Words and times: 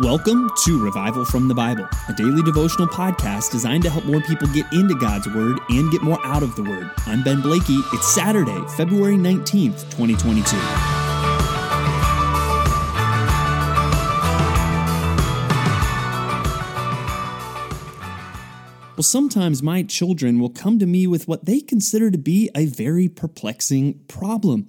Welcome 0.00 0.48
to 0.64 0.82
Revival 0.82 1.26
from 1.26 1.48
the 1.48 1.54
Bible, 1.54 1.86
a 2.08 2.14
daily 2.14 2.42
devotional 2.42 2.88
podcast 2.88 3.50
designed 3.50 3.82
to 3.82 3.90
help 3.90 4.06
more 4.06 4.22
people 4.22 4.48
get 4.48 4.64
into 4.72 4.94
God's 4.94 5.28
Word 5.28 5.58
and 5.68 5.92
get 5.92 6.00
more 6.00 6.18
out 6.24 6.42
of 6.42 6.56
the 6.56 6.62
Word. 6.62 6.90
I'm 7.04 7.22
Ben 7.22 7.42
Blakey. 7.42 7.78
It's 7.92 8.14
Saturday, 8.14 8.58
February 8.74 9.16
19th, 9.16 9.82
2022. 9.90 10.56
Well, 18.96 19.02
sometimes 19.02 19.62
my 19.62 19.82
children 19.82 20.40
will 20.40 20.48
come 20.48 20.78
to 20.78 20.86
me 20.86 21.06
with 21.06 21.28
what 21.28 21.44
they 21.44 21.60
consider 21.60 22.10
to 22.10 22.16
be 22.16 22.48
a 22.56 22.64
very 22.64 23.10
perplexing 23.10 24.00
problem. 24.08 24.68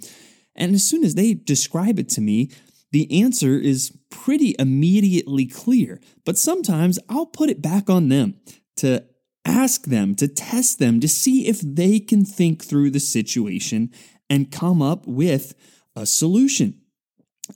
And 0.53 0.75
as 0.75 0.83
soon 0.83 1.05
as 1.05 1.15
they 1.15 1.33
describe 1.33 1.97
it 1.97 2.09
to 2.09 2.19
me, 2.19 2.49
the 2.93 3.23
answer 3.23 3.57
is 3.57 3.97
pretty 4.11 4.55
immediately 4.59 5.47
clear, 5.47 5.99
but 6.25 6.38
sometimes 6.38 6.99
I'll 7.09 7.25
put 7.25 7.49
it 7.49 7.61
back 7.61 7.89
on 7.89 8.09
them 8.09 8.35
to 8.77 9.03
ask 9.43 9.85
them, 9.85 10.13
to 10.15 10.27
test 10.27 10.77
them, 10.77 10.99
to 10.99 11.07
see 11.07 11.48
if 11.48 11.59
they 11.59 11.99
can 11.99 12.23
think 12.23 12.63
through 12.63 12.91
the 12.91 12.99
situation 12.99 13.91
and 14.29 14.51
come 14.51 14.81
up 14.81 15.07
with 15.07 15.55
a 15.95 16.05
solution. 16.05 16.79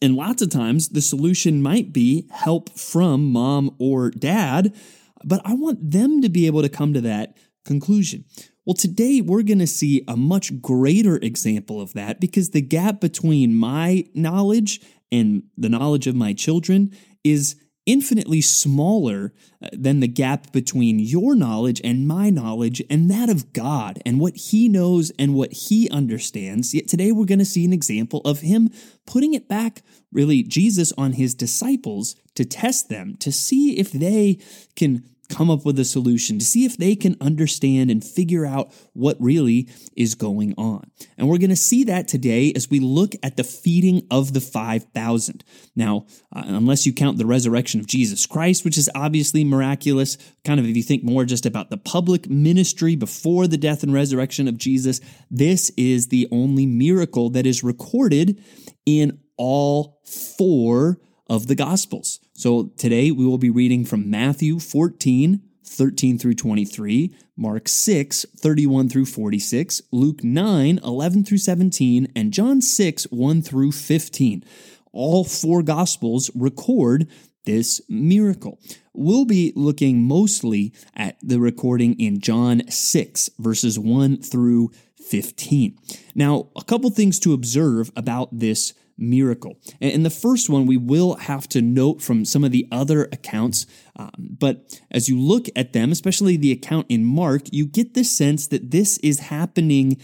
And 0.02 0.16
lots 0.16 0.42
of 0.42 0.50
times 0.50 0.90
the 0.90 1.02
solution 1.02 1.62
might 1.62 1.94
be 1.94 2.28
help 2.32 2.78
from 2.78 3.32
mom 3.32 3.76
or 3.80 4.10
dad, 4.10 4.76
but 5.24 5.42
I 5.46 5.54
want 5.54 5.92
them 5.92 6.22
to 6.24 6.30
be 6.30 6.48
able 6.48 6.64
to 6.64 6.70
come 6.70 6.94
to 6.94 7.02
that 7.02 7.38
conclusion. 7.64 8.26
Well, 8.66 8.74
today 8.74 9.22
we're 9.22 9.44
going 9.44 9.60
to 9.60 9.68
see 9.68 10.04
a 10.10 10.18
much 10.18 10.62
greater 10.62 11.16
example 11.18 11.80
of 11.80 11.94
that 11.94 12.20
because 12.20 12.50
the 12.50 12.62
gap 12.62 13.00
between 13.00 13.56
my 13.56 14.04
knowledge 14.14 14.82
and 15.12 15.44
the 15.58 15.70
knowledge 15.70 16.08
of 16.08 16.16
my 16.16 16.34
children 16.34 16.92
is 17.24 17.56
infinitely 17.88 18.42
smaller 18.42 19.34
uh, 19.64 19.70
than 19.72 20.02
the 20.02 20.08
gap 20.08 20.52
between 20.52 21.00
your 21.00 21.36
knowledge 21.36 21.82
and 21.84 22.08
my 22.08 22.30
knowledge 22.30 22.84
and 22.90 23.10
that 23.10 23.30
of 23.30 23.54
God 23.54 24.00
and 24.06 24.20
what 24.20 24.36
He 24.36 24.68
knows 24.68 25.12
and 25.18 25.34
what 25.34 25.54
He 25.54 25.90
understands. 25.90 26.74
Yet 26.74 26.88
today 26.88 27.12
we're 27.12 27.26
going 27.26 27.40
to 27.40 27.46
see 27.46 27.66
an 27.66 27.74
example 27.74 28.22
of 28.26 28.42
Him 28.42 28.70
putting 29.08 29.34
it 29.34 29.48
back, 29.48 29.82
really, 30.12 30.44
Jesus 30.44 30.92
on 30.98 31.14
His 31.14 31.34
disciples 31.34 32.16
to 32.36 32.46
test 32.46 32.90
them, 32.90 33.16
to 33.22 33.32
see 33.32 33.80
if 33.80 33.92
they 33.92 34.38
can 34.76 35.04
come 35.30 35.50
up 35.50 35.66
with 35.66 35.78
a 35.80 35.86
solution, 35.86 36.40
to 36.40 36.46
see 36.46 36.66
if 36.66 36.78
they 36.78 36.96
can 36.96 37.16
understand 37.20 37.92
and 37.92 38.04
figure 38.04 38.46
out 38.46 38.74
what 38.94 39.18
really 39.20 39.68
is 39.96 40.16
going 40.16 40.54
on. 40.58 40.90
And 41.18 41.28
we're 41.28 41.38
going 41.38 41.50
to 41.50 41.56
see 41.56 41.84
that 41.86 42.08
today 42.08 42.54
as 42.56 42.70
we 42.70 42.80
look 42.80 43.14
at 43.24 43.38
the 43.38 43.44
feeding 43.44 44.08
of 44.10 44.34
the 44.34 44.42
5,000. 44.42 45.44
Now, 45.76 46.06
uh, 46.36 46.44
unless 46.46 46.86
you 46.86 46.94
count 46.94 47.18
the 47.18 47.26
resurrection 47.26 47.80
of 47.80 47.88
Jesus 47.88 48.26
Christ, 48.26 48.64
which 48.64 48.78
is 48.78 48.90
obviously 48.96 49.44
miraculous, 49.44 50.18
kind 50.44 50.60
of 50.60 50.68
if 50.68 50.76
you 50.76 50.84
think 50.84 51.04
more 51.04 51.26
just 51.26 51.46
about 51.46 51.70
the 51.70 51.78
public 51.78 52.30
ministry 52.30 52.96
before 52.96 53.48
the 53.48 53.58
death 53.58 53.84
and 53.84 53.94
resurrection 53.94 54.48
of 54.48 54.58
Jesus, 54.58 55.02
this 55.30 55.72
is 55.78 56.08
the 56.08 56.28
only 56.32 56.66
miracle 56.66 57.30
that 57.32 57.46
is 57.46 57.64
recorded 57.64 58.42
in 58.86 59.20
all 59.38 60.00
four 60.06 61.00
of 61.30 61.48
the 61.48 61.56
Gospels. 61.56 62.20
So 62.38 62.66
today 62.78 63.10
we 63.10 63.26
will 63.26 63.40
be 63.40 63.50
reading 63.50 63.84
from 63.84 64.12
Matthew 64.12 64.60
14, 64.60 65.42
13 65.66 66.20
through 66.20 66.36
23, 66.36 67.16
Mark 67.36 67.68
6, 67.68 68.28
31 68.38 68.90
through 68.90 69.08
46, 69.08 69.82
Luke 69.92 70.24
9, 70.24 70.80
11 70.84 71.24
through 71.24 71.40
17, 71.40 72.12
and 72.16 72.32
John 72.32 72.62
6, 72.62 73.06
1 73.06 73.42
through 73.42 73.72
15. 73.72 74.44
All 74.92 75.24
four 75.24 75.64
Gospels 75.64 76.30
record 76.36 77.10
this 77.46 77.82
miracle. 77.90 78.60
We'll 78.94 79.26
be 79.26 79.52
looking 79.56 80.04
mostly 80.04 80.76
at 80.96 81.18
the 81.24 81.40
recording 81.40 82.00
in 82.00 82.20
John 82.20 82.70
6, 82.70 83.32
verses 83.40 83.80
1 83.80 84.22
through 84.22 84.70
15. 85.04 85.76
Now, 86.14 86.50
a 86.56 86.64
couple 86.64 86.92
things 86.92 87.18
to 87.22 87.34
observe 87.34 87.92
about 87.96 88.30
this 88.38 88.76
miracle. 88.98 89.60
And 89.80 90.06
the 90.06 90.10
first 90.10 90.50
one 90.50 90.66
we 90.66 90.78
will 90.78 91.16
have 91.16 91.48
to 91.50 91.62
note 91.62 92.02
from 92.02 92.26
some 92.26 92.44
of 92.44 92.52
the 92.52 92.68
other 92.72 93.06
accounts, 93.06 93.66
um, 93.96 94.12
but 94.18 94.80
as 94.92 95.10
you 95.10 95.20
look 95.20 95.48
at 95.56 95.74
them, 95.74 95.92
especially 95.92 96.38
the 96.38 96.52
account 96.52 96.88
in 96.90 97.04
Mark, 97.06 97.44
you 97.52 97.66
get 97.66 97.94
the 97.94 98.04
sense 98.04 98.48
that 98.48 98.72
this 98.72 98.98
is 99.00 99.20
happening, 99.20 99.98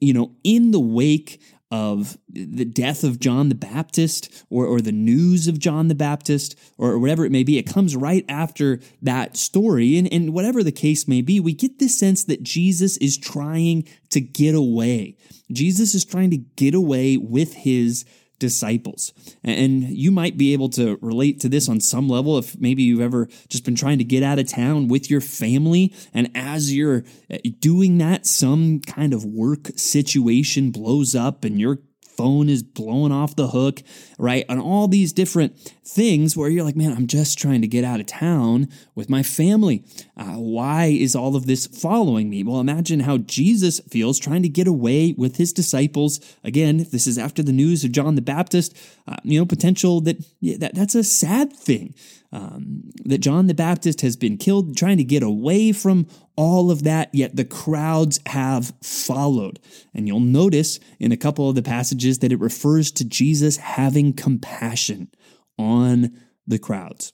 you 0.00 0.12
know, 0.12 0.34
in 0.44 0.70
the 0.70 0.80
wake 0.80 1.40
of 1.74 2.16
the 2.28 2.64
death 2.64 3.02
of 3.02 3.18
John 3.18 3.48
the 3.48 3.54
Baptist 3.56 4.44
or, 4.48 4.64
or 4.64 4.80
the 4.80 4.92
news 4.92 5.48
of 5.48 5.58
John 5.58 5.88
the 5.88 5.94
Baptist 5.96 6.56
or 6.78 7.00
whatever 7.00 7.24
it 7.24 7.32
may 7.32 7.42
be. 7.42 7.58
It 7.58 7.66
comes 7.66 7.96
right 7.96 8.24
after 8.28 8.78
that 9.02 9.36
story. 9.36 9.98
And, 9.98 10.12
and 10.12 10.32
whatever 10.32 10.62
the 10.62 10.70
case 10.70 11.08
may 11.08 11.20
be, 11.20 11.40
we 11.40 11.52
get 11.52 11.80
this 11.80 11.98
sense 11.98 12.22
that 12.24 12.44
Jesus 12.44 12.96
is 12.98 13.18
trying 13.18 13.88
to 14.10 14.20
get 14.20 14.54
away. 14.54 15.16
Jesus 15.50 15.96
is 15.96 16.04
trying 16.04 16.30
to 16.30 16.36
get 16.36 16.74
away 16.74 17.16
with 17.16 17.54
his 17.54 18.04
disciples. 18.38 19.12
And 19.42 19.84
you 19.84 20.10
might 20.10 20.36
be 20.36 20.52
able 20.52 20.68
to 20.70 20.98
relate 21.00 21.40
to 21.40 21.48
this 21.48 21.68
on 21.68 21.80
some 21.80 22.08
level 22.08 22.38
if 22.38 22.58
maybe 22.58 22.82
you've 22.82 23.00
ever 23.00 23.28
just 23.48 23.64
been 23.64 23.74
trying 23.74 23.98
to 23.98 24.04
get 24.04 24.22
out 24.22 24.38
of 24.38 24.48
town 24.48 24.88
with 24.88 25.10
your 25.10 25.20
family. 25.20 25.92
And 26.12 26.30
as 26.34 26.74
you're 26.74 27.04
uh, 27.32 27.38
doing 27.60 27.98
that, 27.98 28.26
some 28.26 28.80
kind 28.80 29.14
of 29.14 29.24
work 29.24 29.70
situation 29.76 30.70
blows 30.70 31.14
up 31.14 31.44
and 31.44 31.60
you're 31.60 31.78
phone 32.16 32.48
is 32.48 32.62
blowing 32.62 33.12
off 33.12 33.36
the 33.36 33.48
hook, 33.48 33.82
right? 34.18 34.44
And 34.48 34.60
all 34.60 34.88
these 34.88 35.12
different 35.12 35.56
things 35.86 36.36
where 36.36 36.48
you're 36.48 36.64
like, 36.64 36.76
man, 36.76 36.92
I'm 36.92 37.06
just 37.06 37.38
trying 37.38 37.60
to 37.60 37.68
get 37.68 37.84
out 37.84 38.00
of 38.00 38.06
town 38.06 38.68
with 38.94 39.10
my 39.10 39.22
family. 39.22 39.84
Uh, 40.16 40.34
why 40.34 40.86
is 40.86 41.14
all 41.14 41.36
of 41.36 41.46
this 41.46 41.66
following 41.66 42.30
me? 42.30 42.42
Well, 42.42 42.60
imagine 42.60 43.00
how 43.00 43.18
Jesus 43.18 43.80
feels 43.80 44.18
trying 44.18 44.42
to 44.42 44.48
get 44.48 44.66
away 44.66 45.14
with 45.16 45.36
his 45.36 45.52
disciples. 45.52 46.20
Again, 46.42 46.80
if 46.80 46.90
this 46.90 47.06
is 47.06 47.18
after 47.18 47.42
the 47.42 47.52
news 47.52 47.84
of 47.84 47.92
John 47.92 48.14
the 48.14 48.22
Baptist, 48.22 48.76
uh, 49.06 49.16
you 49.24 49.38
know, 49.38 49.44
potential 49.44 50.00
that, 50.02 50.24
yeah, 50.40 50.56
that 50.58 50.74
that's 50.74 50.94
a 50.94 51.04
sad 51.04 51.52
thing. 51.52 51.94
Um, 52.32 52.90
that 53.04 53.18
John 53.18 53.46
the 53.46 53.54
Baptist 53.54 54.00
has 54.00 54.16
been 54.16 54.38
killed, 54.38 54.76
trying 54.76 54.96
to 54.96 55.04
get 55.04 55.22
away 55.22 55.70
from 55.70 56.08
all 56.34 56.72
of 56.72 56.82
that, 56.82 57.14
yet 57.14 57.36
the 57.36 57.44
crowds 57.44 58.18
have 58.26 58.72
followed. 58.82 59.60
And 59.94 60.08
you'll 60.08 60.18
notice 60.18 60.80
in 60.98 61.12
a 61.12 61.16
couple 61.16 61.48
of 61.48 61.54
the 61.54 61.62
passages 61.62 62.18
that 62.18 62.32
it 62.32 62.40
refers 62.40 62.90
to 62.92 63.04
Jesus 63.04 63.58
having 63.58 64.12
compassion 64.12 65.10
on 65.58 66.18
the 66.46 66.58
crowds. 66.58 67.12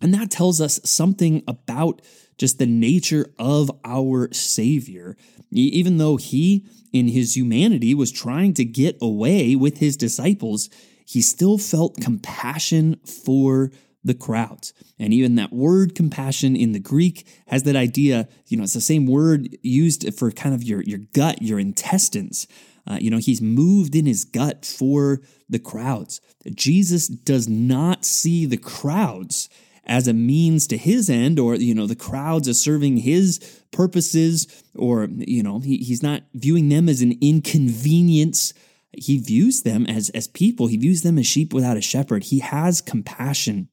And 0.00 0.12
that 0.14 0.30
tells 0.30 0.60
us 0.60 0.80
something 0.84 1.42
about 1.46 2.02
just 2.36 2.58
the 2.58 2.66
nature 2.66 3.32
of 3.38 3.70
our 3.84 4.32
Savior. 4.32 5.16
Even 5.52 5.98
though 5.98 6.16
he, 6.16 6.66
in 6.92 7.08
his 7.08 7.36
humanity, 7.36 7.94
was 7.94 8.10
trying 8.10 8.54
to 8.54 8.64
get 8.64 8.98
away 9.00 9.54
with 9.54 9.78
his 9.78 9.96
disciples, 9.96 10.68
he 11.06 11.22
still 11.22 11.58
felt 11.58 12.00
compassion 12.00 12.98
for 13.04 13.70
the 14.04 14.14
crowds. 14.14 14.72
And 14.98 15.12
even 15.14 15.36
that 15.36 15.52
word 15.52 15.94
compassion 15.94 16.56
in 16.56 16.72
the 16.72 16.80
Greek 16.80 17.26
has 17.46 17.62
that 17.64 17.76
idea, 17.76 18.28
you 18.48 18.56
know, 18.56 18.64
it's 18.64 18.74
the 18.74 18.80
same 18.80 19.06
word 19.06 19.56
used 19.62 20.12
for 20.18 20.30
kind 20.32 20.54
of 20.54 20.64
your, 20.64 20.82
your 20.82 21.00
gut, 21.12 21.42
your 21.42 21.60
intestines. 21.60 22.48
Uh, 22.86 22.98
you 23.00 23.10
know, 23.10 23.18
he's 23.18 23.40
moved 23.40 23.94
in 23.94 24.06
his 24.06 24.24
gut 24.24 24.66
for 24.66 25.20
the 25.48 25.58
crowds. 25.58 26.20
Jesus 26.54 27.06
does 27.06 27.48
not 27.48 28.04
see 28.04 28.46
the 28.46 28.56
crowds 28.56 29.48
as 29.84 30.06
a 30.06 30.12
means 30.12 30.66
to 30.68 30.76
his 30.76 31.10
end 31.10 31.38
or, 31.38 31.54
you 31.54 31.74
know, 31.74 31.86
the 31.86 31.96
crowds 31.96 32.48
as 32.48 32.62
serving 32.62 32.98
his 32.98 33.38
purposes 33.72 34.46
or, 34.74 35.08
you 35.10 35.42
know, 35.42 35.60
he, 35.60 35.78
he's 35.78 36.02
not 36.02 36.22
viewing 36.34 36.68
them 36.68 36.88
as 36.88 37.02
an 37.02 37.18
inconvenience. 37.20 38.54
He 38.92 39.18
views 39.18 39.62
them 39.62 39.86
as, 39.86 40.10
as 40.10 40.28
people. 40.28 40.66
He 40.66 40.76
views 40.76 41.02
them 41.02 41.18
as 41.18 41.26
sheep 41.26 41.52
without 41.52 41.76
a 41.76 41.82
shepherd. 41.82 42.24
He 42.24 42.40
has 42.40 42.80
compassion 42.80 43.68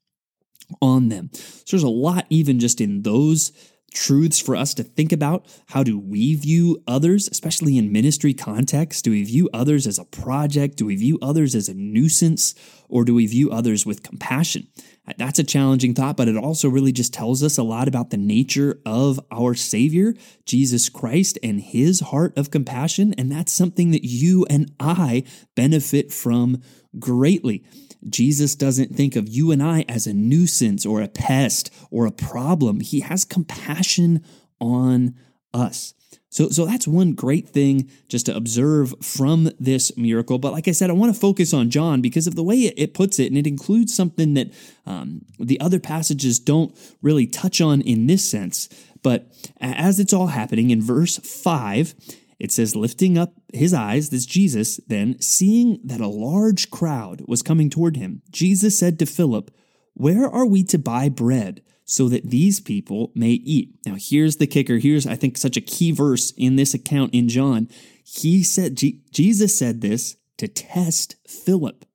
on 0.81 1.09
them. 1.09 1.29
So 1.33 1.63
there's 1.71 1.83
a 1.83 1.89
lot, 1.89 2.25
even 2.29 2.59
just 2.59 2.81
in 2.81 3.03
those 3.03 3.51
truths 3.89 4.39
for 4.39 4.55
us 4.55 4.73
to 4.75 4.83
think 4.83 5.11
about. 5.11 5.45
How 5.67 5.83
do 5.83 5.99
we 5.99 6.35
view 6.35 6.81
others, 6.87 7.27
especially 7.31 7.77
in 7.77 7.91
ministry 7.91 8.33
context? 8.33 9.05
Do 9.05 9.11
we 9.11 9.23
view 9.23 9.49
others 9.53 9.87
as 9.87 9.99
a 9.99 10.05
project? 10.05 10.77
Do 10.77 10.85
we 10.85 10.95
view 10.95 11.19
others 11.21 11.55
as 11.55 11.69
a 11.69 11.73
nuisance? 11.73 12.55
Or 12.87 13.05
do 13.05 13.13
we 13.13 13.27
view 13.27 13.51
others 13.51 13.85
with 13.85 14.03
compassion? 14.03 14.67
Uh, 15.07 15.13
that's 15.17 15.39
a 15.39 15.43
challenging 15.43 15.93
thought, 15.93 16.17
but 16.17 16.27
it 16.27 16.37
also 16.37 16.69
really 16.69 16.91
just 16.91 17.13
tells 17.13 17.43
us 17.43 17.57
a 17.57 17.63
lot 17.63 17.87
about 17.87 18.09
the 18.09 18.17
nature 18.17 18.79
of 18.85 19.19
our 19.31 19.53
Savior, 19.53 20.13
Jesus 20.45 20.89
Christ, 20.89 21.37
and 21.43 21.61
his 21.61 21.99
heart 21.99 22.37
of 22.37 22.51
compassion. 22.51 23.13
And 23.17 23.31
that's 23.31 23.51
something 23.51 23.91
that 23.91 24.03
you 24.03 24.45
and 24.49 24.71
I 24.79 25.23
benefit 25.55 26.11
from 26.11 26.61
greatly. 26.97 27.63
Jesus 28.07 28.55
doesn't 28.55 28.95
think 28.95 29.15
of 29.15 29.27
you 29.27 29.51
and 29.51 29.61
I 29.61 29.85
as 29.89 30.07
a 30.07 30.13
nuisance 30.13 30.85
or 30.85 31.01
a 31.01 31.07
pest 31.07 31.73
or 31.91 32.05
a 32.05 32.11
problem. 32.11 32.79
He 32.79 33.01
has 33.01 33.25
compassion 33.25 34.23
on 34.59 35.15
us. 35.53 35.93
So, 36.31 36.49
so 36.49 36.65
that's 36.65 36.87
one 36.87 37.13
great 37.13 37.49
thing 37.49 37.89
just 38.07 38.27
to 38.27 38.35
observe 38.35 38.93
from 39.01 39.49
this 39.59 39.97
miracle. 39.97 40.37
But 40.37 40.53
like 40.53 40.67
I 40.67 40.73
said, 40.73 40.89
I 40.89 40.93
want 40.93 41.13
to 41.13 41.19
focus 41.19 41.53
on 41.53 41.71
John 41.71 42.01
because 42.01 42.27
of 42.27 42.35
the 42.35 42.43
way 42.43 42.57
it, 42.57 42.93
puts 42.93 43.17
it, 43.17 43.27
and 43.27 43.37
it 43.37 43.47
includes 43.47 43.95
something 43.95 44.35
that 44.35 44.53
um, 44.85 45.25
the 45.39 45.59
other 45.59 45.79
passages 45.79 46.39
don't 46.39 46.77
really 47.01 47.25
touch 47.25 47.61
on 47.61 47.81
in 47.81 48.05
this 48.05 48.29
sense. 48.29 48.69
But 49.01 49.31
as 49.59 49.99
it's 49.99 50.13
all 50.13 50.27
happening 50.27 50.69
in 50.69 50.81
verse 50.81 51.17
5, 51.17 51.95
it 52.39 52.51
says, 52.51 52.75
lifting 52.75 53.17
up 53.17 53.33
his 53.53 53.73
eyes, 53.73 54.09
this 54.09 54.25
Jesus, 54.25 54.79
then 54.87 55.19
seeing 55.21 55.79
that 55.83 55.99
a 55.99 56.07
large 56.07 56.71
crowd 56.71 57.21
was 57.27 57.41
coming 57.41 57.69
toward 57.69 57.97
him, 57.97 58.21
Jesus 58.31 58.79
said 58.79 58.97
to 58.99 59.05
Philip, 59.05 59.51
Where 59.93 60.27
are 60.29 60.45
we 60.45 60.63
to 60.65 60.79
buy 60.79 61.09
bread? 61.09 61.61
so 61.89 62.07
that 62.07 62.29
these 62.29 62.59
people 62.59 63.11
may 63.15 63.31
eat. 63.31 63.73
Now, 63.83 63.95
here's 63.97 64.35
the 64.35 64.45
kicker. 64.45 64.77
Here's, 64.77 65.07
I 65.07 65.15
think, 65.15 65.37
such 65.37 65.57
a 65.57 65.61
key 65.61 65.91
verse 65.91 66.31
in 66.37 66.55
this 66.55 66.75
account 66.75 67.15
in 67.15 67.27
John. 67.29 67.67
He 68.03 68.43
said, 68.43 68.75
Jesus 68.75 69.57
said 69.57 69.81
this 69.81 70.15
to 70.37 70.47
test 70.47 71.15
Philip, 71.27 71.85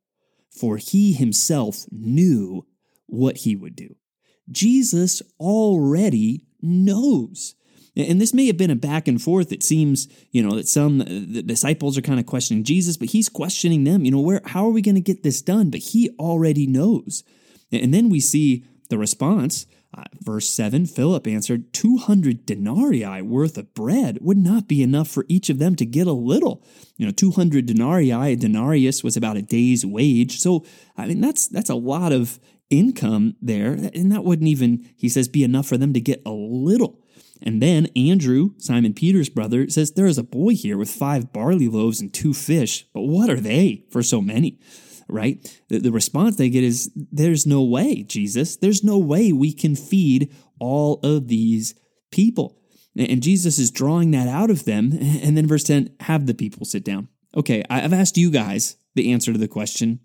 for 0.50 0.78
he 0.78 1.12
himself 1.12 1.86
knew 1.92 2.66
what 3.06 3.38
he 3.38 3.54
would 3.54 3.76
do. 3.76 3.94
Jesus 4.50 5.22
already 5.38 6.44
knows. 6.60 7.54
And 7.96 8.20
this 8.20 8.34
may 8.34 8.46
have 8.46 8.56
been 8.56 8.70
a 8.70 8.76
back 8.76 9.06
and 9.06 9.22
forth. 9.22 9.52
It 9.52 9.62
seems, 9.62 10.08
you 10.32 10.42
know, 10.42 10.56
that 10.56 10.68
some 10.68 10.98
the 10.98 11.42
disciples 11.42 11.96
are 11.96 12.02
kind 12.02 12.18
of 12.18 12.26
questioning 12.26 12.64
Jesus, 12.64 12.96
but 12.96 13.10
he's 13.10 13.28
questioning 13.28 13.84
them. 13.84 14.04
You 14.04 14.10
know, 14.10 14.20
where 14.20 14.40
how 14.46 14.66
are 14.66 14.72
we 14.72 14.82
going 14.82 14.96
to 14.96 15.00
get 15.00 15.22
this 15.22 15.40
done? 15.42 15.70
But 15.70 15.80
he 15.80 16.10
already 16.18 16.66
knows. 16.66 17.22
And 17.70 17.94
then 17.94 18.08
we 18.08 18.20
see 18.20 18.64
the 18.88 18.98
response 18.98 19.66
uh, 19.96 20.02
verse 20.20 20.48
7 20.48 20.86
Philip 20.86 21.26
answered, 21.26 21.72
200 21.72 22.46
denarii 22.46 23.22
worth 23.22 23.56
of 23.56 23.72
bread 23.74 24.18
would 24.20 24.36
not 24.36 24.66
be 24.66 24.82
enough 24.82 25.08
for 25.08 25.24
each 25.28 25.48
of 25.48 25.58
them 25.58 25.76
to 25.76 25.86
get 25.86 26.06
a 26.06 26.12
little. 26.12 26.64
You 26.96 27.06
know, 27.06 27.12
200 27.12 27.66
denarii, 27.66 28.10
a 28.10 28.36
denarius 28.36 29.04
was 29.04 29.16
about 29.16 29.36
a 29.36 29.42
day's 29.42 29.86
wage. 29.86 30.38
So, 30.38 30.64
I 30.96 31.06
mean, 31.06 31.20
that's, 31.20 31.46
that's 31.46 31.70
a 31.70 31.76
lot 31.76 32.12
of 32.12 32.40
income 32.70 33.36
there. 33.40 33.72
And 33.72 34.10
that 34.10 34.24
wouldn't 34.24 34.48
even, 34.48 34.88
he 34.96 35.08
says, 35.08 35.28
be 35.28 35.44
enough 35.44 35.66
for 35.66 35.76
them 35.76 35.92
to 35.92 36.00
get 36.00 36.22
a 36.26 36.32
little. 36.32 37.00
And 37.42 37.60
then 37.60 37.88
Andrew, 37.96 38.50
Simon 38.58 38.94
Peter's 38.94 39.28
brother, 39.28 39.68
says, 39.68 39.92
There 39.92 40.06
is 40.06 40.18
a 40.18 40.22
boy 40.22 40.54
here 40.54 40.78
with 40.78 40.90
five 40.90 41.32
barley 41.32 41.68
loaves 41.68 42.00
and 42.00 42.12
two 42.12 42.32
fish, 42.32 42.86
but 42.94 43.02
what 43.02 43.30
are 43.30 43.40
they 43.40 43.84
for 43.90 44.02
so 44.02 44.20
many? 44.20 44.58
right? 45.08 45.62
The, 45.68 45.78
the 45.78 45.92
response 45.92 46.36
they 46.36 46.48
get 46.48 46.64
is, 46.64 46.90
There's 46.94 47.46
no 47.46 47.62
way, 47.62 48.02
Jesus. 48.02 48.56
There's 48.56 48.84
no 48.84 48.98
way 48.98 49.32
we 49.32 49.52
can 49.52 49.76
feed 49.76 50.32
all 50.58 51.00
of 51.02 51.28
these 51.28 51.74
people. 52.10 52.58
And 52.96 53.22
Jesus 53.22 53.58
is 53.58 53.70
drawing 53.70 54.12
that 54.12 54.28
out 54.28 54.50
of 54.50 54.64
them. 54.64 54.92
And 54.92 55.36
then 55.36 55.46
verse 55.46 55.64
10 55.64 55.90
have 56.00 56.26
the 56.26 56.34
people 56.34 56.64
sit 56.64 56.84
down. 56.84 57.08
Okay, 57.36 57.64
I've 57.68 57.92
asked 57.92 58.16
you 58.16 58.30
guys 58.30 58.76
the 58.94 59.12
answer 59.12 59.32
to 59.32 59.38
the 59.38 59.48
question. 59.48 60.00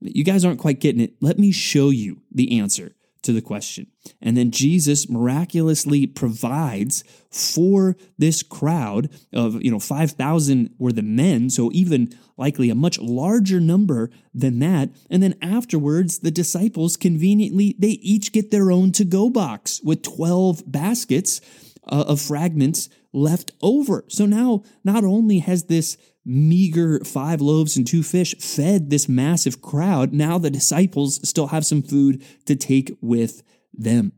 You 0.00 0.22
guys 0.24 0.44
aren't 0.44 0.60
quite 0.60 0.80
getting 0.80 1.00
it. 1.00 1.14
Let 1.20 1.38
me 1.38 1.50
show 1.50 1.90
you 1.90 2.22
the 2.30 2.58
answer 2.58 2.94
to 3.22 3.32
the 3.32 3.42
question. 3.42 3.86
And 4.20 4.36
then 4.36 4.50
Jesus 4.50 5.08
miraculously 5.08 6.06
provides 6.06 7.04
for 7.30 7.96
this 8.18 8.42
crowd 8.42 9.10
of, 9.32 9.62
you 9.62 9.70
know, 9.70 9.78
5,000 9.78 10.70
were 10.78 10.92
the 10.92 11.02
men, 11.02 11.50
so 11.50 11.70
even 11.72 12.12
likely 12.36 12.70
a 12.70 12.74
much 12.74 12.98
larger 12.98 13.60
number 13.60 14.10
than 14.32 14.58
that. 14.60 14.90
And 15.10 15.22
then 15.22 15.36
afterwards, 15.42 16.20
the 16.20 16.30
disciples 16.30 16.96
conveniently, 16.96 17.76
they 17.78 17.98
each 18.02 18.32
get 18.32 18.50
their 18.50 18.72
own 18.72 18.92
to 18.92 19.04
go 19.04 19.28
box 19.28 19.80
with 19.84 20.02
12 20.02 20.62
baskets 20.66 21.40
uh, 21.86 22.04
of 22.08 22.20
fragments 22.20 22.88
left 23.12 23.52
over. 23.62 24.04
So 24.08 24.26
now, 24.26 24.62
not 24.84 25.04
only 25.04 25.40
has 25.40 25.64
this 25.64 25.96
meager 26.24 27.00
five 27.04 27.40
loaves 27.40 27.76
and 27.76 27.86
two 27.86 28.02
fish 28.02 28.34
fed 28.38 28.90
this 28.90 29.08
massive 29.08 29.62
crowd. 29.62 30.12
Now 30.12 30.38
the 30.38 30.50
disciples 30.50 31.26
still 31.28 31.48
have 31.48 31.64
some 31.64 31.82
food 31.82 32.22
to 32.46 32.56
take 32.56 32.96
with 33.00 33.42
them. 33.72 34.12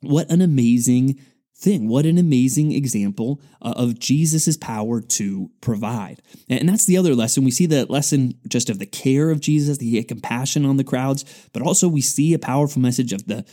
What 0.00 0.30
an 0.30 0.40
amazing 0.40 1.20
thing. 1.58 1.88
What 1.88 2.06
an 2.06 2.18
amazing 2.18 2.72
example 2.72 3.40
uh, 3.60 3.74
of 3.76 3.98
Jesus' 3.98 4.56
power 4.56 5.00
to 5.00 5.50
provide. 5.60 6.22
And 6.48 6.68
that's 6.68 6.86
the 6.86 6.96
other 6.96 7.14
lesson. 7.14 7.44
We 7.44 7.50
see 7.50 7.66
the 7.66 7.84
lesson 7.86 8.38
just 8.46 8.70
of 8.70 8.78
the 8.78 8.86
care 8.86 9.30
of 9.30 9.40
Jesus, 9.40 9.78
the 9.78 10.02
compassion 10.04 10.64
on 10.64 10.76
the 10.76 10.84
crowds, 10.84 11.24
but 11.52 11.62
also 11.62 11.88
we 11.88 12.00
see 12.00 12.32
a 12.32 12.38
powerful 12.38 12.80
message 12.80 13.12
of 13.12 13.26
the 13.26 13.44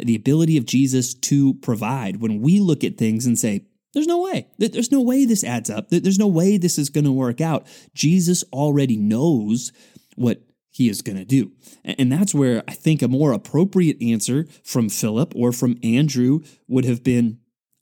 the 0.00 0.14
ability 0.14 0.56
of 0.56 0.64
Jesus 0.64 1.12
to 1.12 1.52
provide. 1.54 2.22
When 2.22 2.40
we 2.40 2.60
look 2.60 2.82
at 2.82 2.96
things 2.96 3.26
and 3.26 3.38
say, 3.38 3.66
there's 3.92 4.06
no 4.06 4.22
way. 4.22 4.48
There's 4.58 4.92
no 4.92 5.02
way 5.02 5.24
this 5.24 5.44
adds 5.44 5.68
up. 5.68 5.90
There's 5.90 6.18
no 6.18 6.26
way 6.26 6.56
this 6.56 6.78
is 6.78 6.88
going 6.88 7.04
to 7.04 7.12
work 7.12 7.40
out. 7.40 7.66
Jesus 7.94 8.42
already 8.52 8.96
knows 8.96 9.72
what 10.16 10.42
he 10.70 10.88
is 10.88 11.02
going 11.02 11.18
to 11.18 11.24
do. 11.24 11.52
And 11.84 12.10
that's 12.10 12.34
where 12.34 12.62
I 12.66 12.72
think 12.72 13.02
a 13.02 13.08
more 13.08 13.32
appropriate 13.32 14.00
answer 14.02 14.46
from 14.64 14.88
Philip 14.88 15.34
or 15.36 15.52
from 15.52 15.78
Andrew 15.82 16.40
would 16.66 16.84
have 16.84 17.04
been 17.04 17.38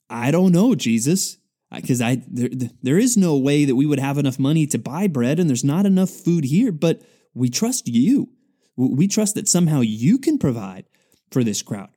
I 0.09 0.29
don't 0.29 0.51
know, 0.51 0.75
Jesus. 0.75 1.37
Because 1.73 2.01
I 2.01 2.21
there, 2.27 2.49
there 2.83 2.97
is 2.97 3.15
no 3.15 3.37
way 3.37 3.63
that 3.63 3.77
we 3.77 3.85
would 3.85 3.99
have 3.99 4.17
enough 4.17 4.37
money 4.37 4.67
to 4.67 4.77
buy 4.77 5.07
bread 5.07 5.39
and 5.39 5.49
there's 5.49 5.63
not 5.63 5.85
enough 5.85 6.09
food 6.09 6.43
here, 6.43 6.73
but 6.73 7.01
we 7.33 7.49
trust 7.49 7.87
you. 7.87 8.29
We 8.75 9.07
trust 9.07 9.35
that 9.35 9.47
somehow 9.47 9.79
you 9.79 10.17
can 10.17 10.37
provide 10.37 10.85
for 11.31 11.45
this 11.45 11.61
crowd. 11.61 11.89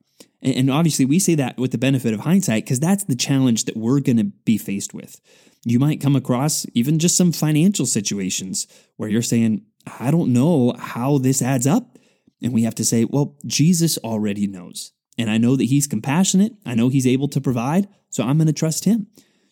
And 0.45 0.71
obviously, 0.71 1.07
we 1.07 1.19
say 1.19 1.35
that 1.37 1.57
with 1.57 1.71
the 1.71 1.79
benefit 1.79 2.13
of 2.13 2.21
hindsight 2.21 2.65
because 2.65 2.79
that's 2.79 3.05
the 3.05 3.17
challenge 3.17 3.65
that 3.65 3.79
we're 3.79 4.01
going 4.01 4.19
to 4.19 4.25
be 4.25 4.59
faced 4.59 4.93
with. 4.93 5.19
You 5.65 5.79
might 5.79 6.03
come 6.03 6.15
across 6.15 6.67
even 6.75 6.99
just 6.99 7.17
some 7.17 7.33
financial 7.33 7.87
situations 7.87 8.67
where 8.97 9.09
you're 9.09 9.23
saying, 9.23 9.63
I 9.99 10.11
don't 10.11 10.35
know 10.35 10.75
how 10.79 11.17
this 11.17 11.41
adds 11.41 11.67
up. 11.67 11.99
And 12.43 12.53
we 12.53 12.65
have 12.65 12.75
to 12.75 12.85
say, 12.85 13.07
well, 13.07 13.39
Jesus 13.47 13.97
already 13.99 14.47
knows. 14.47 14.93
And 15.17 15.31
I 15.31 15.39
know 15.39 15.57
that 15.57 15.65
he's 15.65 15.87
compassionate. 15.87 16.53
I 16.67 16.75
know 16.75 16.91
he's 16.91 17.07
able 17.07 17.29
to 17.29 17.41
provide. 17.41 17.89
So 18.11 18.23
I'm 18.23 18.37
going 18.37 18.47
to 18.49 18.53
trust 18.53 18.85
him. 18.85 19.07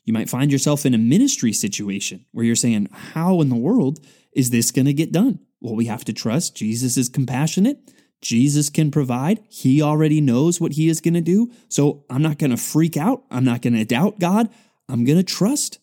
You 0.04 0.12
might 0.12 0.28
find 0.28 0.52
yourself 0.52 0.84
in 0.84 0.92
a 0.92 0.98
ministry 0.98 1.54
situation 1.54 2.26
where 2.32 2.44
you're 2.44 2.54
saying, 2.54 2.88
how 2.92 3.40
in 3.40 3.48
the 3.48 3.56
world 3.56 4.04
is 4.32 4.50
this 4.50 4.70
going 4.70 4.86
to 4.86 4.92
get 4.92 5.12
done? 5.12 5.38
Well, 5.60 5.76
we 5.76 5.86
have 5.86 6.04
to 6.06 6.12
trust 6.12 6.56
Jesus 6.56 6.96
is 6.96 7.08
compassionate. 7.08 7.78
Jesus 8.22 8.70
can 8.70 8.90
provide. 8.90 9.40
He 9.48 9.82
already 9.82 10.20
knows 10.20 10.60
what 10.60 10.72
he 10.72 10.88
is 10.88 11.00
going 11.00 11.14
to 11.14 11.20
do. 11.20 11.50
So 11.68 12.04
I'm 12.08 12.22
not 12.22 12.38
going 12.38 12.52
to 12.52 12.56
freak 12.56 12.96
out. 12.96 13.24
I'm 13.30 13.44
not 13.44 13.60
going 13.60 13.74
to 13.74 13.84
doubt 13.84 14.20
God. 14.20 14.48
I'm 14.88 15.04
going 15.04 15.18
to 15.18 15.24
trust 15.24 15.80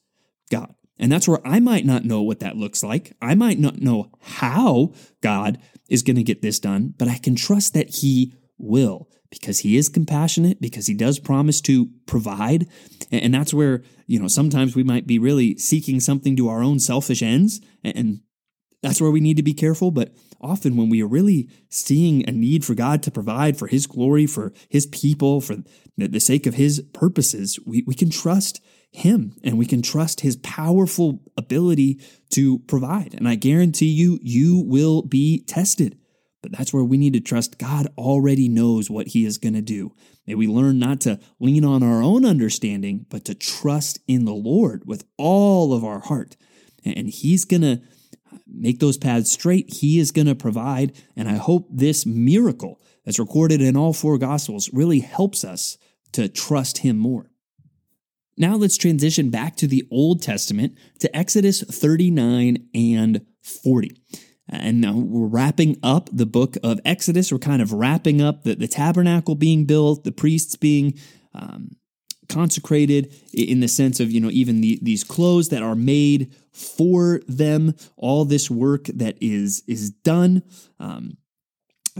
God. 0.49 0.73
And 0.97 1.11
that's 1.11 1.27
where 1.27 1.45
I 1.45 1.59
might 1.59 1.85
not 1.85 2.05
know 2.05 2.21
what 2.21 2.39
that 2.39 2.57
looks 2.57 2.83
like. 2.83 3.15
I 3.21 3.35
might 3.35 3.59
not 3.59 3.79
know 3.79 4.09
how 4.21 4.93
God 5.21 5.59
is 5.89 6.03
going 6.03 6.17
to 6.17 6.23
get 6.23 6.41
this 6.41 6.59
done, 6.59 6.93
but 6.97 7.07
I 7.07 7.17
can 7.17 7.35
trust 7.35 7.73
that 7.73 7.89
he 7.95 8.33
will 8.57 9.09
because 9.29 9.59
he 9.59 9.77
is 9.77 9.89
compassionate, 9.89 10.59
because 10.59 10.87
he 10.87 10.93
does 10.93 11.19
promise 11.19 11.61
to 11.61 11.89
provide. 12.05 12.67
And 13.11 13.33
that's 13.33 13.53
where, 13.53 13.83
you 14.07 14.19
know, 14.19 14.27
sometimes 14.27 14.75
we 14.75 14.83
might 14.83 15.05
be 15.05 15.19
really 15.19 15.57
seeking 15.57 15.99
something 15.99 16.35
to 16.35 16.49
our 16.49 16.63
own 16.63 16.79
selfish 16.79 17.21
ends. 17.21 17.61
And 17.83 18.21
that's 18.81 19.01
where 19.01 19.11
we 19.11 19.19
need 19.19 19.37
to 19.37 19.43
be 19.43 19.53
careful. 19.53 19.91
But 19.91 20.13
often 20.39 20.77
when 20.77 20.89
we 20.89 21.03
are 21.03 21.07
really 21.07 21.49
seeing 21.69 22.27
a 22.27 22.31
need 22.31 22.63
for 22.63 22.75
God 22.75 23.03
to 23.03 23.11
provide 23.11 23.57
for 23.57 23.67
His 23.67 23.87
glory, 23.87 24.25
for 24.25 24.53
His 24.69 24.85
people, 24.85 25.41
for 25.41 25.57
the 25.97 26.19
sake 26.19 26.45
of 26.45 26.55
His 26.55 26.81
purposes, 26.93 27.59
we, 27.65 27.83
we 27.85 27.93
can 27.93 28.09
trust 28.09 28.61
Him 28.91 29.35
and 29.43 29.57
we 29.57 29.65
can 29.65 29.81
trust 29.81 30.21
His 30.21 30.37
powerful 30.37 31.21
ability 31.37 31.99
to 32.31 32.59
provide. 32.59 33.13
And 33.13 33.27
I 33.27 33.35
guarantee 33.35 33.89
you, 33.89 34.19
you 34.21 34.63
will 34.65 35.01
be 35.01 35.43
tested. 35.43 35.97
But 36.41 36.53
that's 36.53 36.73
where 36.73 36.85
we 36.85 36.97
need 36.97 37.13
to 37.13 37.19
trust 37.19 37.57
God 37.57 37.87
already 37.97 38.47
knows 38.47 38.89
what 38.89 39.07
He 39.07 39.25
is 39.25 39.37
going 39.37 39.55
to 39.55 39.61
do. 39.61 39.93
May 40.25 40.35
we 40.35 40.47
learn 40.47 40.79
not 40.79 41.01
to 41.01 41.19
lean 41.39 41.65
on 41.65 41.83
our 41.83 42.01
own 42.01 42.23
understanding, 42.23 43.05
but 43.09 43.25
to 43.25 43.35
trust 43.35 43.99
in 44.07 44.23
the 44.23 44.33
Lord 44.33 44.83
with 44.85 45.03
all 45.17 45.73
of 45.73 45.83
our 45.83 45.99
heart. 45.99 46.37
And 46.85 47.09
He's 47.09 47.43
going 47.43 47.63
to 47.63 47.81
make 48.47 48.79
those 48.79 48.97
paths 48.97 49.31
straight. 49.31 49.73
He 49.73 49.99
is 49.99 50.11
going 50.11 50.27
to 50.27 50.35
provide. 50.35 50.93
And 51.15 51.27
I 51.27 51.35
hope 51.35 51.67
this 51.69 52.05
miracle 52.05 52.81
that's 53.05 53.19
recorded 53.19 53.61
in 53.61 53.77
all 53.77 53.93
four 53.93 54.17
Gospels 54.17 54.69
really 54.73 54.99
helps 54.99 55.43
us 55.43 55.77
to 56.13 56.27
trust 56.27 56.79
Him 56.79 56.97
more. 56.97 57.29
Now 58.37 58.55
let's 58.55 58.77
transition 58.77 59.29
back 59.29 59.55
to 59.57 59.67
the 59.67 59.85
Old 59.91 60.21
Testament 60.21 60.77
to 60.99 61.15
Exodus 61.15 61.61
39 61.61 62.69
and 62.73 63.25
40. 63.41 64.01
And 64.47 64.81
now 64.81 64.93
we're 64.93 65.27
wrapping 65.27 65.77
up 65.83 66.09
the 66.11 66.25
book 66.25 66.55
of 66.63 66.79
Exodus. 66.83 67.31
We're 67.31 67.39
kind 67.39 67.61
of 67.61 67.73
wrapping 67.73 68.21
up 68.21 68.43
the, 68.43 68.55
the 68.55 68.67
tabernacle 68.67 69.35
being 69.35 69.65
built, 69.65 70.03
the 70.03 70.11
priests 70.11 70.55
being 70.55 70.97
um, 71.35 71.71
consecrated 72.29 73.13
in 73.33 73.59
the 73.59 73.67
sense 73.67 73.99
of, 73.99 74.11
you 74.11 74.21
know, 74.21 74.29
even 74.29 74.61
the, 74.61 74.79
these 74.81 75.03
clothes 75.03 75.49
that 75.49 75.63
are 75.63 75.75
made 75.75 76.33
for 76.53 77.21
them, 77.27 77.75
all 77.97 78.23
this 78.23 78.49
work 78.49 78.85
that 78.85 79.17
is, 79.19 79.63
is 79.67 79.89
done. 79.89 80.43
Um, 80.79 81.17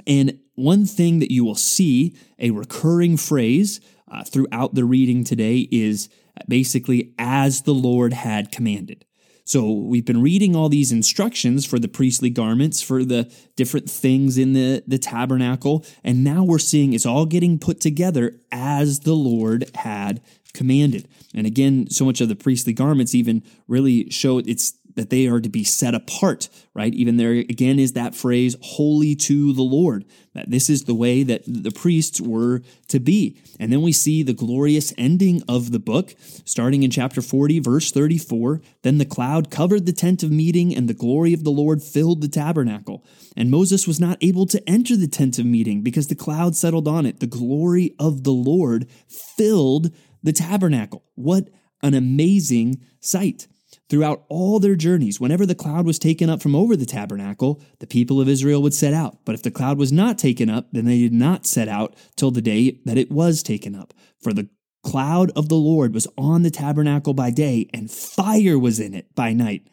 and 0.08 0.40
one 0.56 0.86
thing 0.86 1.20
that 1.20 1.32
you 1.32 1.44
will 1.44 1.56
see, 1.56 2.16
a 2.38 2.52
recurring 2.52 3.18
phrase 3.18 3.82
uh, 4.10 4.24
throughout 4.24 4.76
the 4.76 4.86
reading 4.86 5.24
today 5.24 5.68
is 5.72 6.10
basically 6.48 7.14
as 7.18 7.64
the 7.64 7.74
Lord 7.74 8.14
had 8.14 8.52
commanded. 8.52 9.06
So 9.50 9.72
we've 9.72 10.06
been 10.06 10.22
reading 10.22 10.56
all 10.56 10.70
these 10.70 10.92
instructions 10.92 11.66
for 11.66 11.80
the 11.80 11.88
priestly 11.88 12.30
garments, 12.30 12.84
for 12.84 13.04
the 13.04 13.34
different 13.56 13.90
things 13.90 14.38
in 14.38 14.54
the, 14.54 14.84
the 14.86 15.00
tabernacle, 15.00 15.84
and 16.04 16.24
now 16.24 16.44
we're 16.44 16.60
seeing 16.60 16.94
it's 16.94 17.08
all 17.08 17.26
getting 17.26 17.58
put 17.58 17.82
together 17.82 18.40
as 18.52 19.00
the 19.00 19.16
Lord 19.16 19.66
had 19.74 20.22
commanded. 20.54 21.08
And 21.34 21.48
again, 21.48 21.90
so 21.90 22.06
much 22.06 22.22
of 22.22 22.30
the 22.30 22.36
priestly 22.36 22.74
garments 22.74 23.16
even 23.16 23.42
really 23.68 24.12
show 24.12 24.38
it's 24.38 24.74
that 25.00 25.10
they 25.10 25.28
are 25.28 25.40
to 25.40 25.48
be 25.48 25.64
set 25.64 25.96
apart, 25.96 26.50
right? 26.74 26.94
Even 26.94 27.16
there 27.16 27.32
again 27.32 27.80
is 27.80 27.94
that 27.94 28.14
phrase, 28.14 28.58
holy 28.62 29.16
to 29.16 29.54
the 29.54 29.64
Lord. 29.64 30.04
That 30.34 30.52
this 30.52 30.70
is 30.70 30.84
the 30.84 30.94
way 30.94 31.24
that 31.24 31.44
the 31.48 31.72
priests 31.72 32.20
were 32.20 32.62
to 32.90 33.00
be. 33.00 33.42
And 33.62 33.72
then 33.72 33.82
we 33.82 33.94
see 33.94 34.24
the 34.24 34.34
glorious 34.34 34.94
ending 34.98 35.42
of 35.48 35.72
the 35.72 35.80
book, 35.80 36.16
starting 36.44 36.84
in 36.84 36.92
chapter 36.92 37.22
40, 37.22 37.60
verse 37.60 37.92
34. 37.92 38.62
Then 38.82 38.98
the 38.98 39.06
cloud 39.06 39.50
covered 39.50 39.86
the 39.86 39.94
tent 39.94 40.22
of 40.22 40.32
meeting, 40.32 40.76
and 40.76 40.90
the 40.90 40.94
glory 40.94 41.34
of 41.34 41.46
the 41.46 41.50
Lord 41.50 41.82
filled 41.82 42.20
the 42.20 42.28
tabernacle. 42.28 43.06
And 43.38 43.50
Moses 43.50 43.88
was 43.88 44.02
not 44.02 44.18
able 44.20 44.46
to 44.48 44.70
enter 44.70 44.98
the 44.98 45.08
tent 45.08 45.40
of 45.40 45.46
meeting 45.46 45.82
because 45.82 46.08
the 46.08 46.16
cloud 46.16 46.58
settled 46.58 46.90
on 46.90 47.06
it. 47.06 47.22
The 47.22 47.28
glory 47.28 47.96
of 47.98 48.26
the 48.26 48.34
Lord 48.34 48.90
filled 49.08 49.92
the 50.22 50.34
tabernacle. 50.34 51.06
What 51.16 51.48
an 51.82 51.94
amazing 51.94 52.82
sight. 53.00 53.48
Throughout 53.90 54.24
all 54.30 54.60
their 54.60 54.76
journeys, 54.76 55.20
whenever 55.20 55.48
the 55.48 55.56
cloud 55.56 55.86
was 55.86 55.98
taken 55.98 56.30
up 56.30 56.42
from 56.42 56.56
over 56.56 56.76
the 56.76 56.86
tabernacle, 56.86 57.60
the 57.80 57.88
people 57.88 58.22
of 58.22 58.30
Israel 58.30 58.62
would 58.62 58.76
set 58.76 58.94
out. 58.94 59.18
But 59.26 59.34
if 59.34 59.42
the 59.42 59.50
cloud 59.50 59.80
was 59.80 59.92
not 59.92 60.20
taken 60.20 60.48
up, 60.48 60.68
then 60.72 60.86
they 60.86 61.00
did 61.00 61.14
not 61.14 61.48
set 61.48 61.68
out 61.68 61.96
till 62.16 62.30
the 62.30 62.42
day 62.42 62.80
that 62.86 63.00
it 63.00 63.12
was 63.12 63.42
taken 63.42 63.74
up. 63.74 63.94
For 64.22 64.32
the 64.32 64.48
cloud 64.84 65.32
of 65.36 65.50
the 65.50 65.56
Lord 65.56 65.94
was 65.96 66.08
on 66.18 66.44
the 66.44 66.52
tabernacle 66.52 67.16
by 67.16 67.32
day, 67.32 67.68
and 67.74 67.90
fire 67.90 68.60
was 68.60 68.80
in 68.80 68.94
it 68.94 69.14
by 69.16 69.34
night 69.34 69.68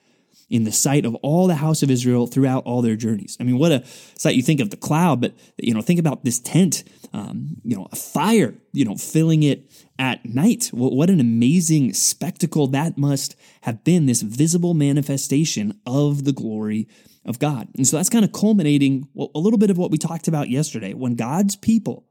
in 0.48 0.64
the 0.64 0.72
sight 0.72 1.04
of 1.04 1.14
all 1.16 1.46
the 1.46 1.56
house 1.56 1.82
of 1.82 1.90
Israel 1.90 2.26
throughout 2.26 2.64
all 2.64 2.82
their 2.82 2.96
journeys. 2.96 3.36
I 3.40 3.44
mean, 3.44 3.58
what 3.58 3.72
a 3.72 3.84
sight 4.16 4.36
you 4.36 4.42
think 4.42 4.60
of 4.60 4.70
the 4.70 4.76
cloud, 4.76 5.20
but 5.20 5.34
you 5.58 5.74
know, 5.74 5.80
think 5.80 5.98
about 5.98 6.24
this 6.24 6.38
tent, 6.38 6.84
um, 7.12 7.56
you 7.64 7.76
know, 7.76 7.88
a 7.90 7.96
fire, 7.96 8.54
you 8.72 8.84
know, 8.84 8.96
filling 8.96 9.42
it 9.42 9.72
at 9.98 10.24
night. 10.24 10.70
What 10.72 11.10
an 11.10 11.20
amazing 11.20 11.94
spectacle 11.94 12.68
that 12.68 12.96
must 12.96 13.34
have 13.62 13.82
been, 13.82 14.06
this 14.06 14.22
visible 14.22 14.74
manifestation 14.74 15.80
of 15.86 16.24
the 16.24 16.32
glory 16.32 16.88
of 17.24 17.38
God. 17.38 17.68
And 17.76 17.86
so 17.86 17.96
that's 17.96 18.10
kind 18.10 18.24
of 18.24 18.32
culminating 18.32 19.08
a 19.18 19.38
little 19.38 19.58
bit 19.58 19.70
of 19.70 19.78
what 19.78 19.90
we 19.90 19.98
talked 19.98 20.28
about 20.28 20.48
yesterday. 20.48 20.94
When 20.94 21.16
God's 21.16 21.56
people 21.56 22.06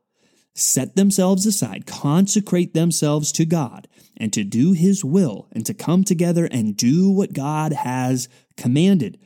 set 0.53 0.95
themselves 0.95 1.45
aside, 1.45 1.85
consecrate 1.85 2.73
themselves 2.73 3.31
to 3.33 3.45
God, 3.45 3.87
and 4.17 4.31
to 4.33 4.43
do 4.43 4.73
His 4.73 5.03
will, 5.03 5.47
and 5.51 5.65
to 5.65 5.73
come 5.73 6.03
together 6.03 6.47
and 6.51 6.77
do 6.77 7.09
what 7.09 7.33
God 7.33 7.73
has 7.73 8.29
commanded, 8.57 9.19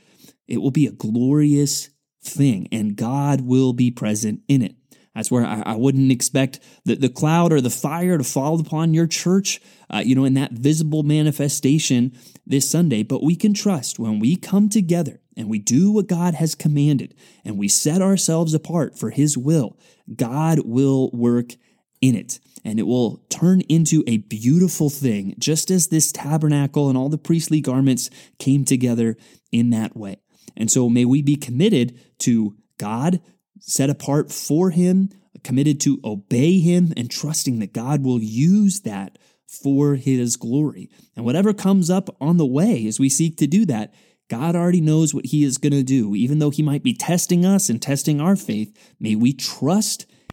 it 0.48 0.62
will 0.62 0.72
be 0.72 0.88
a 0.88 0.92
glorious 0.92 1.90
thing, 2.24 2.68
and 2.72 2.96
God 2.96 3.42
will 3.42 3.74
be 3.74 3.92
present 3.92 4.42
in 4.48 4.62
it. 4.62 4.76
That's 5.16 5.32
where 5.32 5.46
I, 5.46 5.64
I 5.66 5.76
wouldn't 5.76 6.12
expect 6.12 6.60
the, 6.86 6.96
the 6.96 7.10
cloud 7.10 7.52
or 7.52 7.62
the 7.62 7.70
fire 7.70 8.18
to 8.18 8.24
fall 8.24 8.60
upon 8.60 8.94
your 8.94 9.08
church, 9.08 9.60
uh, 9.90 10.02
you 10.06 10.16
know, 10.16 10.24
in 10.24 10.36
that 10.36 10.54
visible 10.54 11.04
manifestation 11.04 12.18
this 12.46 12.70
Sunday. 12.70 13.04
But 13.04 13.24
we 13.24 13.36
can 13.36 13.54
trust 13.54 14.00
when 14.00 14.20
we 14.20 14.36
come 14.36 14.70
together 14.70 15.20
and 15.36 15.50
we 15.50 15.60
do 15.60 15.92
what 15.92 16.08
God 16.08 16.36
has 16.36 16.56
commanded 16.56 17.16
and 17.44 17.58
we 17.58 17.68
set 17.68 18.02
ourselves 18.02 18.54
apart 18.54 18.98
for 18.98 19.10
His 19.10 19.38
will, 19.38 19.78
God 20.16 20.60
will 20.60 21.10
work 21.12 21.56
in 22.02 22.16
it 22.16 22.40
and 22.64 22.80
it 22.80 22.88
will 22.88 23.24
turn 23.30 23.62
into 23.62 24.04
a 24.08 24.18
beautiful 24.18 24.90
thing, 24.90 25.36
just 25.40 25.72
as 25.72 25.88
this 25.88 26.12
tabernacle 26.12 26.90
and 26.90 26.98
all 26.98 27.10
the 27.10 27.18
priestly 27.18 27.62
garments 27.62 28.10
came 28.38 28.66
together 28.66 29.16
in 29.52 29.70
that 29.70 29.96
way. 29.96 30.18
And 30.58 30.70
so 30.70 30.90
may 30.90 31.06
we 31.06 31.22
be 31.22 31.36
committed 31.36 32.00
to 32.20 32.56
God, 32.78 33.22
set 33.60 33.90
apart 33.90 34.32
for 34.32 34.72
Him, 34.72 35.10
committed 35.44 35.80
to 35.82 36.00
obey 36.04 36.60
Him, 36.60 36.94
and 36.98 37.10
trusting 37.10 37.60
that 37.60 37.74
God 37.74 38.04
will 38.04 38.22
use 38.22 38.82
that 38.82 39.18
for 39.48 39.96
His 39.96 40.36
glory. 40.36 40.90
And 41.16 41.26
whatever 41.26 41.54
comes 41.54 41.90
up 41.90 42.16
on 42.20 42.38
the 42.38 42.46
way 42.46 42.86
as 42.88 43.00
we 43.00 43.10
seek 43.10 43.38
to 43.38 43.48
do 43.48 43.66
that, 43.68 43.94
God 44.30 44.56
already 44.56 44.82
knows 44.82 45.14
what 45.14 45.28
He 45.28 45.44
is 45.44 45.58
going 45.58 45.74
to 45.74 45.84
do. 45.84 46.14
Even 46.14 46.40
though 46.40 46.52
He 46.52 46.62
might 46.62 46.84
be 46.84 46.94
testing 46.94 47.46
us 47.46 47.70
and 47.70 47.82
testing 47.82 48.20
our 48.20 48.36
faith, 48.36 48.94
may 49.00 49.16
we 49.16 49.34
trust 49.34 50.06